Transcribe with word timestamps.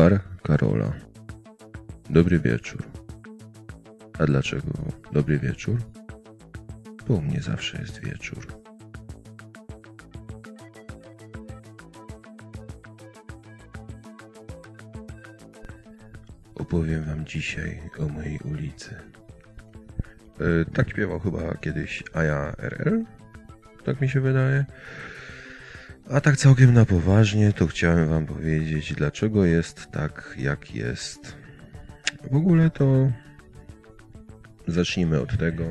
Bar 0.00 0.20
Karola. 0.42 0.92
Dobry 2.10 2.38
wieczór. 2.38 2.82
A 4.18 4.26
dlaczego 4.26 4.72
dobry 5.12 5.38
wieczór? 5.38 5.78
Bo 7.08 7.14
u 7.14 7.22
mnie 7.22 7.40
zawsze 7.40 7.78
jest 7.80 8.00
wieczór. 8.04 8.46
Opowiem 16.54 17.04
wam 17.04 17.24
dzisiaj 17.26 17.80
o 17.98 18.08
mojej 18.08 18.38
ulicy. 18.44 18.94
E, 18.94 20.64
tak 20.72 20.90
śpiewał 20.90 21.20
chyba 21.20 21.54
kiedyś 21.54 22.04
Aja 22.14 22.54
RL. 22.58 23.04
Tak 23.84 24.00
mi 24.00 24.08
się 24.08 24.20
wydaje. 24.20 24.64
A 26.12 26.20
tak 26.20 26.36
całkiem 26.36 26.74
na 26.74 26.84
poważnie, 26.84 27.52
to 27.52 27.66
chciałem 27.66 28.08
wam 28.08 28.26
powiedzieć, 28.26 28.94
dlaczego 28.94 29.44
jest 29.44 29.86
tak, 29.90 30.34
jak 30.38 30.74
jest. 30.74 31.36
W 32.30 32.36
ogóle 32.36 32.70
to 32.70 33.12
zacznijmy 34.66 35.20
od 35.20 35.38
tego, 35.38 35.64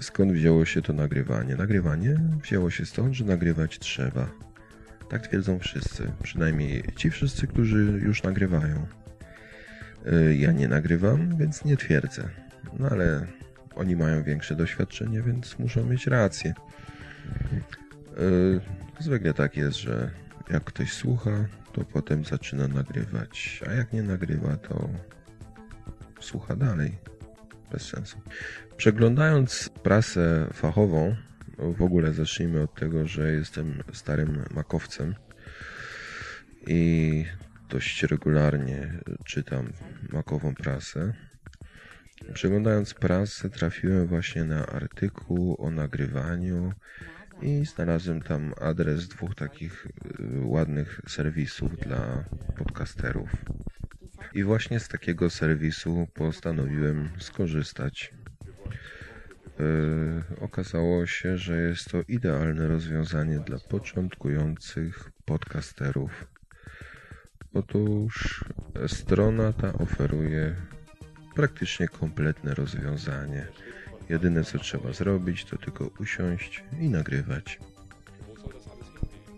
skąd 0.00 0.32
wzięło 0.32 0.64
się 0.64 0.82
to 0.82 0.92
nagrywanie. 0.92 1.56
Nagrywanie 1.56 2.16
wzięło 2.42 2.70
się 2.70 2.86
stąd, 2.86 3.14
że 3.14 3.24
nagrywać 3.24 3.78
trzeba. 3.78 4.30
Tak 5.08 5.26
twierdzą 5.26 5.58
wszyscy, 5.58 6.12
przynajmniej 6.22 6.84
ci 6.96 7.10
wszyscy, 7.10 7.46
którzy 7.46 8.00
już 8.02 8.22
nagrywają. 8.22 8.86
Y, 10.06 10.36
Ja 10.36 10.52
nie 10.52 10.68
nagrywam, 10.68 11.36
więc 11.36 11.64
nie 11.64 11.76
twierdzę. 11.76 12.28
No 12.78 12.88
ale 12.88 13.26
oni 13.74 13.96
mają 13.96 14.22
większe 14.22 14.56
doświadczenie, 14.56 15.22
więc 15.22 15.58
muszą 15.58 15.84
mieć 15.84 16.06
rację. 16.06 16.54
Zwykle 19.02 19.34
tak 19.34 19.56
jest, 19.56 19.76
że 19.78 20.10
jak 20.50 20.64
ktoś 20.64 20.92
słucha, 20.92 21.48
to 21.72 21.84
potem 21.84 22.24
zaczyna 22.24 22.68
nagrywać, 22.68 23.60
a 23.68 23.72
jak 23.72 23.92
nie 23.92 24.02
nagrywa, 24.02 24.56
to 24.56 24.88
słucha 26.20 26.56
dalej. 26.56 26.98
Bez 27.72 27.82
sensu. 27.82 28.20
Przeglądając 28.76 29.70
prasę 29.82 30.48
fachową, 30.52 31.16
w 31.58 31.82
ogóle 31.82 32.12
zacznijmy 32.12 32.62
od 32.62 32.74
tego, 32.74 33.06
że 33.06 33.32
jestem 33.32 33.82
starym 33.92 34.44
makowcem 34.54 35.14
i 36.66 37.24
dość 37.68 38.02
regularnie 38.02 38.92
czytam 39.24 39.72
makową 40.12 40.54
prasę. 40.54 41.12
Przeglądając 42.34 42.94
prasę, 42.94 43.50
trafiłem 43.50 44.06
właśnie 44.06 44.44
na 44.44 44.66
artykuł 44.66 45.56
o 45.58 45.70
nagrywaniu 45.70 46.72
i 47.42 47.64
znalazłem 47.66 48.22
tam 48.22 48.54
adres 48.60 49.08
dwóch 49.08 49.34
takich 49.34 49.86
y, 49.86 49.90
ładnych 50.44 51.00
serwisów 51.08 51.76
dla 51.78 52.24
podcasterów. 52.58 53.44
I 54.34 54.44
właśnie 54.44 54.80
z 54.80 54.88
takiego 54.88 55.30
serwisu 55.30 56.06
postanowiłem 56.14 57.08
skorzystać. 57.18 58.14
Yy, 59.58 60.22
okazało 60.40 61.06
się, 61.06 61.38
że 61.38 61.56
jest 61.56 61.90
to 61.90 62.02
idealne 62.08 62.68
rozwiązanie 62.68 63.38
dla 63.38 63.58
początkujących 63.58 65.10
podcasterów. 65.24 66.26
Otóż 67.54 68.44
strona 68.86 69.52
ta 69.52 69.72
oferuje 69.72 70.56
praktycznie 71.34 71.88
kompletne 71.88 72.54
rozwiązanie. 72.54 73.46
Jedyne 74.08 74.44
co 74.44 74.58
trzeba 74.58 74.92
zrobić, 74.92 75.44
to 75.44 75.58
tylko 75.58 75.90
usiąść 76.00 76.64
i 76.80 76.88
nagrywać. 76.88 77.58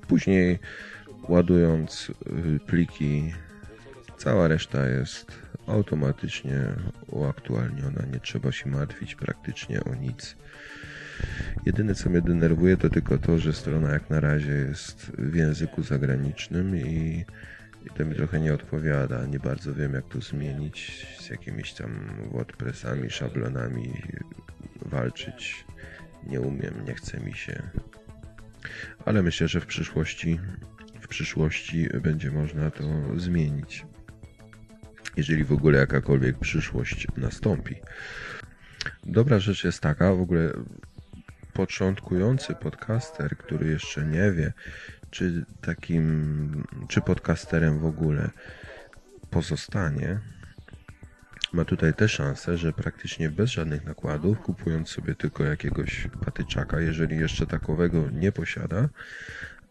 Później, 0.09 0.59
ładując 1.29 2.11
y, 2.57 2.61
pliki, 2.67 3.33
cała 4.19 4.48
reszta 4.48 4.89
jest 4.89 5.33
automatycznie 5.67 6.61
uaktualniona. 7.07 8.03
Nie 8.13 8.20
trzeba 8.20 8.53
się 8.53 8.70
martwić 8.70 9.14
praktycznie 9.14 9.85
o 9.85 9.95
nic. 9.95 10.36
Jedyne 11.67 11.95
co 11.95 12.11
mnie 12.11 12.20
denerwuje, 12.20 12.77
to 12.77 12.91
tylko 12.91 13.19
to, 13.19 13.39
że 13.39 13.53
strona 13.53 13.92
jak 13.92 14.11
na 14.11 14.20
razie 14.20 14.53
jest 14.53 15.13
w 15.19 15.35
języku 15.35 15.83
zagranicznym 15.83 16.77
i, 16.77 17.24
i 17.86 17.90
to 17.90 18.05
mi 18.05 18.14
trochę 18.14 18.40
nie 18.40 18.55
odpowiada. 18.55 19.27
Nie 19.27 19.39
bardzo 19.39 19.74
wiem, 19.74 19.95
jak 19.95 20.08
to 20.08 20.20
zmienić 20.20 21.06
z 21.20 21.28
jakimiś 21.30 21.72
tam 21.72 21.90
WordPressami, 22.33 23.11
szablonami 23.11 24.02
walczyć. 24.83 25.64
Nie 26.27 26.40
umiem, 26.40 26.84
nie 26.86 26.94
chce 26.94 27.20
mi 27.20 27.34
się. 27.34 27.62
Ale 29.05 29.23
myślę, 29.23 29.48
że 29.48 29.61
w 29.61 29.67
przyszłości, 29.67 30.40
w 31.00 31.08
przyszłości 31.08 31.89
będzie 32.02 32.30
można 32.30 32.70
to 32.70 32.84
zmienić. 33.17 33.86
Jeżeli 35.17 35.44
w 35.44 35.52
ogóle 35.52 35.78
jakakolwiek 35.78 36.39
przyszłość 36.39 37.06
nastąpi. 37.17 37.74
Dobra 39.05 39.39
rzecz 39.39 39.64
jest 39.64 39.80
taka, 39.80 40.14
w 40.14 40.20
ogóle 40.20 40.52
początkujący 41.52 42.55
podcaster, 42.55 43.36
który 43.36 43.70
jeszcze 43.70 44.05
nie 44.06 44.33
wie, 44.33 44.52
czy 45.14 45.45
takim, 45.61 46.64
czy 46.89 47.01
podcasterem 47.01 47.79
w 47.79 47.85
ogóle 47.85 48.30
pozostanie, 49.30 50.20
ma 51.52 51.64
tutaj 51.64 51.95
tę 51.95 52.08
szansę, 52.08 52.57
że 52.58 52.73
praktycznie 52.73 53.30
bez 53.30 53.51
żadnych 53.51 53.85
nakładów, 53.85 54.39
kupując 54.39 54.89
sobie 54.89 55.14
tylko 55.14 55.45
jakiegoś 55.45 56.08
patyczaka, 56.24 56.80
jeżeli 56.80 57.17
jeszcze 57.19 57.47
takowego 57.47 58.11
nie 58.11 58.33
posiada, 58.33 58.89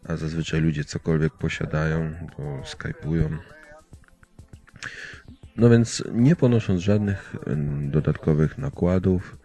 a 0.08 0.16
zazwyczaj 0.16 0.60
ludzie 0.60 0.84
cokolwiek 0.84 1.32
posiadają, 1.32 2.14
to 2.36 2.66
skypują. 2.66 3.38
No 5.56 5.70
więc 5.70 6.04
nie 6.12 6.36
ponosząc 6.36 6.80
żadnych 6.80 7.36
dodatkowych 7.90 8.58
nakładów, 8.58 9.38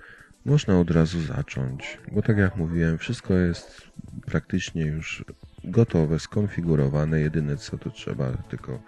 można 0.46 0.80
od 0.80 0.92
razu 0.92 1.22
zacząć, 1.22 1.98
bo 2.12 2.22
tak 2.22 2.38
jak 2.38 2.56
mówiłem, 2.56 2.98
wszystko 2.98 3.34
jest 3.34 3.82
praktycznie 4.26 4.86
już 4.86 5.26
gotowe, 5.69 6.19
skonfigurowane. 6.19 7.19
Jedyne 7.19 7.57
co 7.57 7.78
to 7.78 7.90
trzeba 7.90 8.31
tylko 8.31 8.80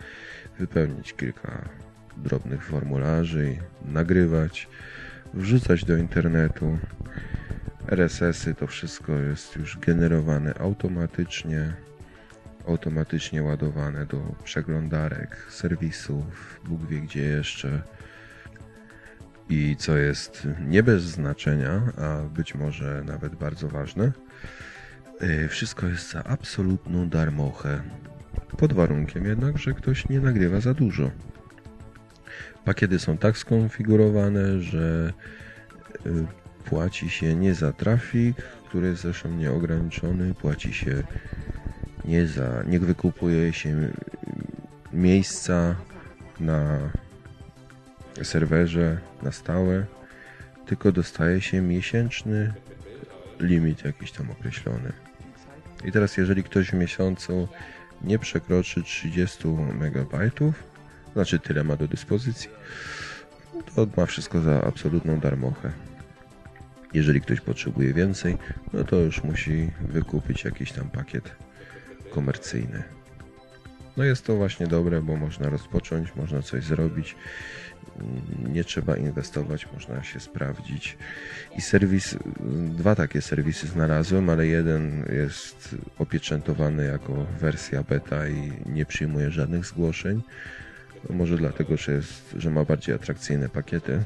wypełnić 0.59 1.13
kilka 1.13 1.69
drobnych 2.17 2.65
formularzy, 2.65 3.57
nagrywać, 3.85 4.67
wrzucać 5.33 5.85
do 5.85 5.97
internetu. 5.97 6.77
RSS-y 7.87 8.55
to 8.55 8.67
wszystko 8.67 9.13
jest 9.13 9.55
już 9.55 9.77
generowane 9.77 10.53
automatycznie, 10.53 11.73
automatycznie 12.67 13.43
ładowane 13.43 14.05
do 14.05 14.35
przeglądarek, 14.43 15.47
serwisów, 15.49 16.61
Bóg 16.65 16.85
wie 16.85 17.01
gdzie 17.01 17.23
jeszcze. 17.23 17.81
I 19.49 19.75
co 19.79 19.97
jest 19.97 20.47
nie 20.67 20.83
bez 20.83 21.03
znaczenia, 21.03 21.81
a 21.97 22.29
być 22.29 22.55
może 22.55 23.03
nawet 23.05 23.35
bardzo 23.35 23.69
ważne, 23.69 24.11
wszystko 25.49 25.87
jest 25.87 26.11
za 26.11 26.23
absolutną 26.23 27.09
darmochę. 27.09 27.81
Pod 28.57 28.73
warunkiem 28.73 29.25
jednak, 29.25 29.57
że 29.57 29.73
ktoś 29.73 30.09
nie 30.09 30.19
nagrywa 30.19 30.61
za 30.61 30.73
dużo. 30.73 31.11
Pakiety 32.65 32.99
są 32.99 33.17
tak 33.17 33.37
skonfigurowane, 33.37 34.61
że 34.61 35.13
y, 36.05 36.25
płaci 36.65 37.09
się 37.09 37.35
nie 37.35 37.55
za 37.55 37.73
trafik, 37.73 38.37
który 38.69 38.87
jest 38.87 39.01
zresztą 39.01 39.29
nieograniczony, 39.29 40.33
płaci 40.33 40.73
się 40.73 41.03
nie 42.05 42.27
za, 42.27 42.63
nie 42.67 42.79
wykupuje 42.79 43.53
się 43.53 43.89
miejsca 44.93 45.75
na 46.39 46.79
serwerze 48.23 48.97
na 49.21 49.31
stałe, 49.31 49.85
tylko 50.65 50.91
dostaje 50.91 51.41
się 51.41 51.61
miesięczny 51.61 52.53
limit 53.39 53.85
jakiś 53.85 54.11
tam 54.11 54.31
określony. 54.31 54.93
I 55.85 55.91
teraz 55.91 56.17
jeżeli 56.17 56.43
ktoś 56.43 56.69
w 56.69 56.73
miesiącu 56.73 57.47
nie 58.01 58.19
przekroczy 58.19 58.83
30 58.83 59.47
MB, 59.47 60.15
znaczy 61.13 61.39
tyle 61.39 61.63
ma 61.63 61.75
do 61.75 61.87
dyspozycji, 61.87 62.49
to 63.75 63.87
ma 63.97 64.05
wszystko 64.05 64.41
za 64.41 64.63
absolutną 64.63 65.19
darmochę. 65.19 65.71
Jeżeli 66.93 67.21
ktoś 67.21 67.41
potrzebuje 67.41 67.93
więcej, 67.93 68.37
no 68.73 68.83
to 68.83 68.95
już 68.95 69.23
musi 69.23 69.71
wykupić 69.81 70.43
jakiś 70.43 70.71
tam 70.71 70.89
pakiet 70.89 71.35
komercyjny. 72.09 72.83
No 73.97 74.03
jest 74.03 74.25
to 74.25 74.35
właśnie 74.35 74.67
dobre, 74.67 75.01
bo 75.01 75.15
można 75.15 75.49
rozpocząć, 75.49 76.15
można 76.15 76.41
coś 76.41 76.63
zrobić, 76.63 77.15
nie 78.47 78.63
trzeba 78.63 78.97
inwestować, 78.97 79.67
można 79.73 80.03
się 80.03 80.19
sprawdzić. 80.19 80.97
I 81.57 81.61
serwis, 81.61 82.17
dwa 82.69 82.95
takie 82.95 83.21
serwisy 83.21 83.67
znalazłem, 83.67 84.29
ale 84.29 84.47
jeden 84.47 85.05
jest 85.13 85.75
opieczętowany 85.99 86.85
jako 86.85 87.25
wersja 87.39 87.83
beta 87.83 88.27
i 88.27 88.51
nie 88.65 88.85
przyjmuje 88.85 89.31
żadnych 89.31 89.65
zgłoszeń. 89.65 90.21
No 91.09 91.15
może 91.15 91.37
dlatego, 91.37 91.77
że, 91.77 91.91
jest, 91.91 92.35
że 92.37 92.49
ma 92.49 92.65
bardziej 92.65 92.95
atrakcyjne 92.95 93.49
pakiety. 93.49 94.03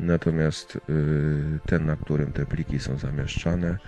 Natomiast 0.00 0.78
yy, 0.88 1.58
ten, 1.66 1.86
na 1.86 1.96
którym 1.96 2.32
te 2.32 2.46
pliki 2.46 2.78
są 2.78 2.98
zamieszczane, 2.98 3.78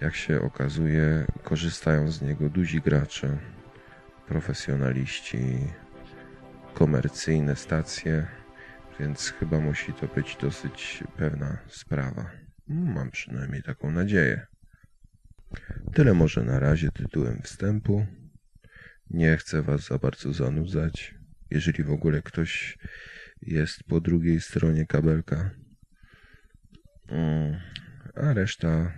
jak 0.00 0.14
się 0.14 0.40
okazuje, 0.40 1.26
korzystają 1.42 2.10
z 2.10 2.22
niego 2.22 2.48
duzi 2.48 2.80
gracze. 2.80 3.38
Profesjonaliści, 4.30 5.38
komercyjne 6.74 7.56
stacje, 7.56 8.26
więc 9.00 9.30
chyba 9.30 9.60
musi 9.60 9.92
to 9.92 10.06
być 10.06 10.36
dosyć 10.40 11.04
pewna 11.16 11.58
sprawa. 11.68 12.30
Mam 12.68 13.10
przynajmniej 13.10 13.62
taką 13.62 13.90
nadzieję. 13.90 14.46
Tyle 15.94 16.14
może 16.14 16.44
na 16.44 16.58
razie 16.58 16.90
tytułem 16.90 17.42
wstępu. 17.42 18.06
Nie 19.10 19.36
chcę 19.36 19.62
Was 19.62 19.86
za 19.86 19.98
bardzo 19.98 20.32
zanudzać. 20.32 21.14
Jeżeli 21.50 21.84
w 21.84 21.90
ogóle 21.90 22.22
ktoś 22.22 22.78
jest 23.42 23.84
po 23.84 24.00
drugiej 24.00 24.40
stronie 24.40 24.86
kabelka. 24.86 25.50
Mm, 27.08 27.60
a 28.14 28.32
reszta 28.32 28.92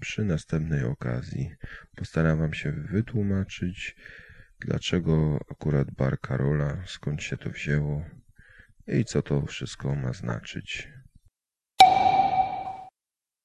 przy 0.00 0.24
następnej 0.24 0.84
okazji 0.84 1.50
postaram 1.96 2.54
się 2.54 2.72
wytłumaczyć, 2.72 3.96
dlaczego 4.60 5.38
akurat 5.50 5.90
bar 5.90 6.20
Karola, 6.20 6.82
skąd 6.86 7.22
się 7.22 7.36
to 7.36 7.50
wzięło 7.50 8.04
i 8.86 9.04
co 9.04 9.22
to 9.22 9.46
wszystko 9.46 9.94
ma 9.94 10.12
znaczyć. 10.12 10.88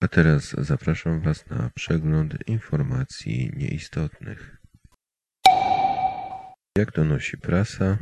A 0.02 0.08
teraz 0.08 0.56
zapraszam 0.58 1.22
Was 1.22 1.50
na 1.50 1.70
przegląd 1.76 2.48
informacji 2.48 3.52
nieistotnych. 3.56 4.58
Jak 6.78 6.92
donosi 6.92 7.38
prasa, 7.38 7.98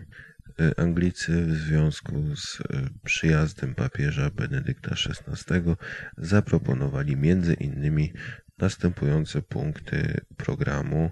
y, 0.62 0.72
Anglicy 0.78 1.46
w 1.46 1.52
związku 1.52 2.36
z 2.36 2.60
y, 2.60 2.63
przyjazdem 3.04 3.75
papieża 3.75 4.30
Benedykta 4.30 4.92
XVI 4.92 5.62
zaproponowali 6.18 7.16
między 7.18 7.54
innymi 7.54 8.13
następujące 8.58 9.42
punkty 9.42 10.22
programu, 10.38 11.12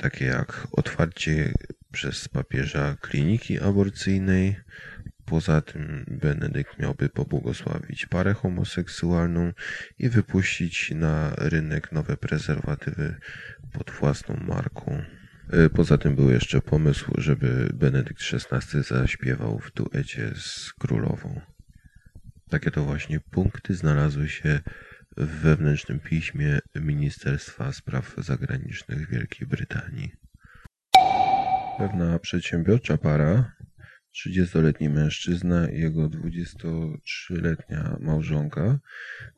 takie 0.00 0.24
jak 0.24 0.66
otwarcie 0.72 1.52
przez 1.92 2.28
papieża 2.28 2.96
kliniki 3.00 3.60
aborcyjnej. 3.60 4.56
Poza 5.24 5.60
tym 5.60 6.04
Benedykt 6.08 6.78
miałby 6.78 7.08
pobłogosławić 7.08 8.06
parę 8.06 8.34
homoseksualną 8.34 9.52
i 9.98 10.08
wypuścić 10.08 10.90
na 10.90 11.34
rynek 11.36 11.92
nowe 11.92 12.16
prezerwatywy 12.16 13.14
pod 13.72 13.90
własną 13.90 14.36
marką. 14.48 15.02
E, 15.50 15.70
poza 15.70 15.98
tym 15.98 16.16
był 16.16 16.30
jeszcze 16.30 16.60
pomysł, 16.60 17.10
żeby 17.18 17.70
Benedykt 17.74 18.22
XVI 18.32 18.82
zaśpiewał 18.82 19.58
w 19.58 19.72
duecie 19.72 20.32
z 20.34 20.72
królową. 20.72 21.40
Takie 22.48 22.70
to 22.70 22.84
właśnie 22.84 23.20
punkty 23.20 23.74
znalazły 23.74 24.28
się 24.28 24.60
w 25.16 25.26
wewnętrznym 25.26 26.00
piśmie 26.00 26.58
Ministerstwa 26.74 27.72
Spraw 27.72 28.14
Zagranicznych 28.18 29.10
Wielkiej 29.10 29.48
Brytanii. 29.48 30.12
Pewna 31.78 32.18
przedsiębiorcza 32.18 32.98
para, 32.98 33.52
30-letni 34.16 34.88
mężczyzna 34.88 35.70
i 35.70 35.80
jego 35.80 36.08
23-letnia 36.08 37.96
małżonka, 38.00 38.78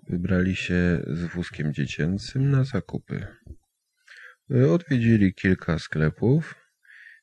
wybrali 0.08 0.56
się 0.56 1.02
z 1.06 1.24
wózkiem 1.24 1.74
dziecięcym 1.74 2.50
na 2.50 2.64
zakupy. 2.64 3.26
Odwiedzili 4.70 5.34
kilka 5.34 5.78
sklepów. 5.78 6.54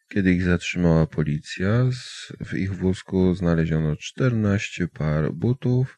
Kiedy 0.09 0.33
ich 0.33 0.43
zatrzymała 0.43 1.07
policja, 1.07 1.85
w 2.45 2.53
ich 2.53 2.75
wózku 2.75 3.35
znaleziono 3.35 3.95
14 3.95 4.87
par 4.87 5.33
butów 5.33 5.97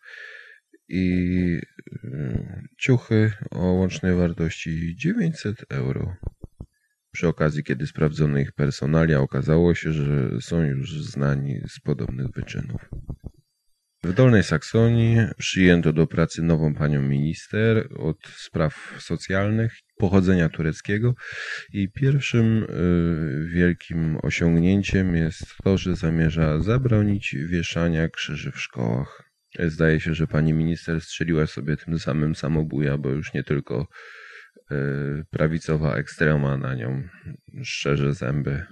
i 0.91 1.61
y, 2.03 2.67
ciuchy 2.77 3.31
o 3.51 3.59
łącznej 3.59 4.15
wartości 4.15 4.95
900 4.95 5.65
euro. 5.69 6.15
Przy 7.11 7.27
okazji, 7.27 7.63
kiedy 7.63 7.87
sprawdzono 7.87 8.39
ich 8.39 8.51
personalia, 8.51 9.19
okazało 9.19 9.75
się, 9.75 9.93
że 9.93 10.41
są 10.41 10.63
już 10.63 11.03
znani 11.03 11.61
z 11.67 11.79
podobnych 11.79 12.27
wyczynów. 12.27 12.89
W 14.03 14.13
Dolnej 14.13 14.43
Saksonii 14.43 15.17
przyjęto 15.37 15.93
do 15.93 16.07
pracy 16.07 16.41
nową 16.41 16.73
panią 16.73 17.01
minister 17.01 17.87
od 17.99 18.17
spraw 18.27 18.95
socjalnych 18.99 19.73
pochodzenia 19.97 20.49
tureckiego 20.49 21.13
i 21.73 21.91
pierwszym 21.91 22.63
y, 22.63 23.47
wielkim 23.47 24.17
osiągnięciem 24.23 25.15
jest 25.15 25.45
to, 25.63 25.77
że 25.77 25.95
zamierza 25.95 26.59
zabronić 26.59 27.35
wieszania 27.35 28.09
krzyży 28.09 28.51
w 28.51 28.59
szkołach. 28.59 29.30
Zdaje 29.59 29.99
się, 29.99 30.13
że 30.13 30.27
pani 30.27 30.53
minister 30.53 31.01
strzeliła 31.01 31.47
sobie 31.47 31.77
tym 31.77 31.99
samym 31.99 32.35
samobuja, 32.35 32.97
bo 32.97 33.09
już 33.09 33.33
nie 33.33 33.43
tylko 33.43 33.87
y, 34.71 34.75
prawicowa 35.29 35.95
ekstrema 35.95 36.57
na 36.57 36.75
nią 36.75 37.03
szczerze 37.63 38.13
zęby. 38.13 38.65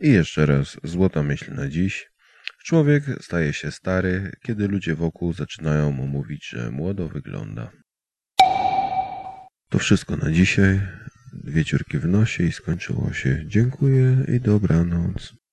I 0.00 0.12
jeszcze 0.12 0.46
raz 0.46 0.76
złota 0.84 1.22
myśl 1.22 1.54
na 1.54 1.68
dziś. 1.68 2.10
Człowiek 2.64 3.04
staje 3.20 3.52
się 3.52 3.70
stary, 3.70 4.32
kiedy 4.42 4.68
ludzie 4.68 4.94
wokół 4.94 5.32
zaczynają 5.32 5.92
mu 5.92 6.06
mówić, 6.06 6.48
że 6.48 6.70
młodo 6.70 7.08
wygląda. 7.08 7.70
To 9.70 9.78
wszystko 9.78 10.16
na 10.16 10.30
dzisiaj. 10.30 10.80
Dwie 11.32 11.64
ciurki 11.64 11.98
w 11.98 12.06
nosie 12.06 12.44
i 12.44 12.52
skończyło 12.52 13.12
się. 13.12 13.42
Dziękuję 13.46 14.24
i 14.28 14.40
dobranoc. 14.40 15.45